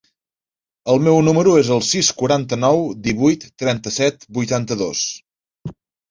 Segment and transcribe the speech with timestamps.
[0.91, 5.03] El meu número es el sis, quaranta-nou, divuit, trenta-set, vuitanta-dos.